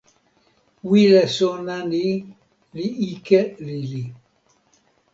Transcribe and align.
wile 0.89 1.21
sona 1.37 1.75
ni 1.91 2.05
li 2.75 2.87
ike 3.11 3.39
lili. 3.65 4.03